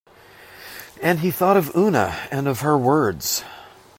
[1.03, 3.43] And he thought of Oona, and of her words.